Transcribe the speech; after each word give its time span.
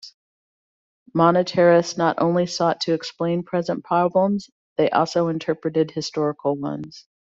Monetarists 1.15 1.95
not 1.95 2.15
only 2.17 2.47
sought 2.47 2.81
to 2.81 2.93
explain 2.93 3.43
present 3.43 3.83
problems; 3.83 4.49
they 4.75 4.89
also 4.89 5.27
interpreted 5.27 5.91
historical 5.91 6.55
ones. 6.57 7.05